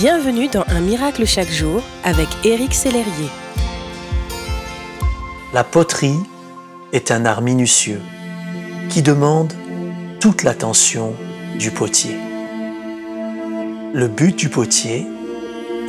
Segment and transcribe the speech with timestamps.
[0.00, 3.28] Bienvenue dans Un miracle chaque jour avec Éric Sellerier.
[5.52, 6.18] La poterie
[6.94, 8.00] est un art minutieux
[8.88, 9.52] qui demande
[10.18, 11.12] toute l'attention
[11.58, 12.16] du potier.
[13.92, 15.06] Le but du potier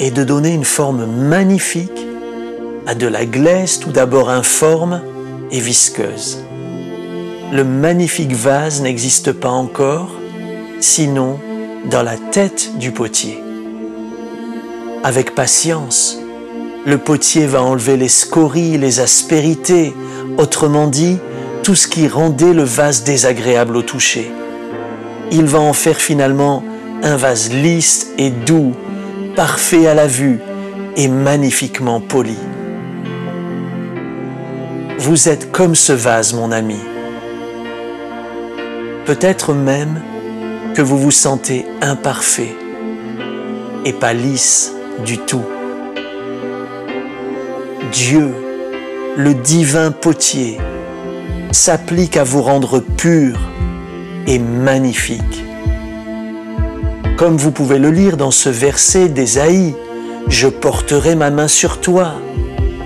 [0.01, 2.05] est de donner une forme magnifique
[2.87, 5.03] à de la glaise tout d'abord informe
[5.51, 6.43] et visqueuse.
[7.53, 10.09] Le magnifique vase n'existe pas encore,
[10.81, 11.39] sinon
[11.89, 13.41] dans la tête du potier.
[15.03, 16.19] Avec patience,
[16.85, 19.95] le potier va enlever les scories, les aspérités,
[20.37, 21.17] autrement dit,
[21.63, 24.31] tout ce qui rendait le vase désagréable au toucher.
[25.31, 26.63] Il va en faire finalement
[27.01, 28.73] un vase lisse et doux,
[29.35, 30.39] parfait à la vue
[30.95, 32.37] et magnifiquement poli.
[34.99, 36.79] Vous êtes comme ce vase, mon ami.
[39.05, 39.99] Peut-être même
[40.75, 42.55] que vous vous sentez imparfait
[43.83, 44.73] et pas lisse
[45.05, 45.43] du tout.
[47.91, 48.33] Dieu,
[49.17, 50.57] le divin potier,
[51.51, 53.39] s'applique à vous rendre pur
[54.27, 55.43] et magnifique.
[57.17, 59.75] Comme vous pouvez le lire dans ce verset d'Ésaïe,
[60.27, 62.15] je porterai ma main sur toi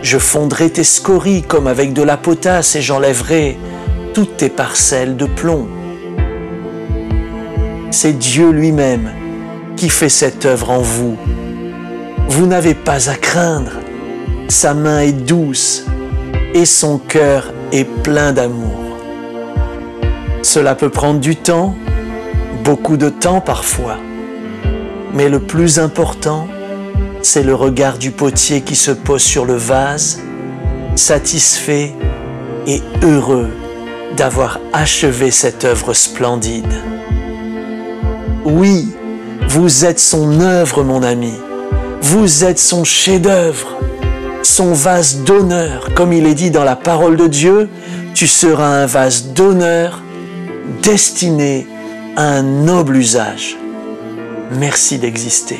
[0.05, 3.57] je fondrai tes scories comme avec de la potasse et j'enlèverai
[4.13, 5.67] toutes tes parcelles de plomb.
[7.89, 9.09] C'est Dieu lui-même
[9.75, 11.17] qui fait cette œuvre en vous.
[12.27, 13.71] Vous n'avez pas à craindre.
[14.47, 15.85] Sa main est douce
[16.53, 18.97] et son cœur est plein d'amour.
[20.41, 21.75] Cela peut prendre du temps,
[22.63, 23.97] beaucoup de temps parfois,
[25.13, 26.47] mais le plus important,
[27.21, 30.21] c'est le regard du potier qui se pose sur le vase,
[30.95, 31.93] satisfait
[32.67, 33.49] et heureux
[34.15, 36.73] d'avoir achevé cette œuvre splendide.
[38.45, 38.93] Oui,
[39.49, 41.33] vous êtes son œuvre, mon ami.
[42.07, 43.79] Vous êtes son chef-d'œuvre,
[44.43, 45.89] son vase d'honneur.
[45.95, 47.67] Comme il est dit dans la parole de Dieu,
[48.13, 50.03] tu seras un vase d'honneur
[50.83, 51.65] destiné
[52.15, 53.57] à un noble usage.
[54.51, 55.57] Merci d'exister.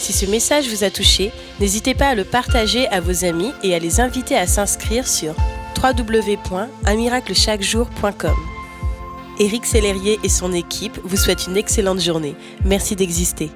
[0.00, 1.30] Si ce message vous a touché,
[1.60, 5.36] n'hésitez pas à le partager à vos amis et à les inviter à s'inscrire sur
[5.82, 8.36] www.unmiraclechaquejour.com.
[9.38, 12.34] Éric Sellerier et son équipe vous souhaitent une excellente journée.
[12.64, 13.52] Merci d'exister.